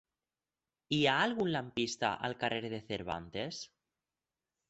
[0.95, 3.59] Hi ha algun lampista al carrer de Cervantes?